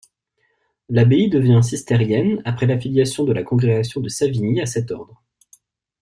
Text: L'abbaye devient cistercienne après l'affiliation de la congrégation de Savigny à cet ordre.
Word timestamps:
L'abbaye 0.89 1.27
devient 1.29 1.61
cistercienne 1.63 2.41
après 2.43 2.65
l'affiliation 2.65 3.23
de 3.23 3.33
la 3.33 3.43
congrégation 3.43 4.01
de 4.01 4.09
Savigny 4.09 4.59
à 4.59 4.65
cet 4.65 4.89
ordre. 4.89 5.21